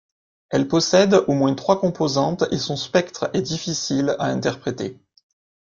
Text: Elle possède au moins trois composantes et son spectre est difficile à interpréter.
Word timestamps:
Elle 0.49 0.67
possède 0.67 1.13
au 1.27 1.33
moins 1.33 1.53
trois 1.53 1.79
composantes 1.79 2.45
et 2.49 2.57
son 2.57 2.75
spectre 2.75 3.29
est 3.35 3.43
difficile 3.43 4.15
à 4.17 4.29
interpréter. 4.29 4.99